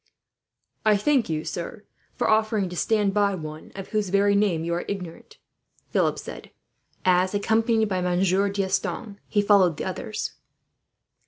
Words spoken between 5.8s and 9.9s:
Philip said as, accompanied by Monsieur D'Estanges, he followed the